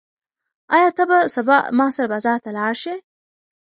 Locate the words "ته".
0.97-1.03, 2.43-2.49